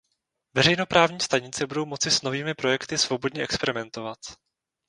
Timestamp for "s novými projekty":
2.11-2.97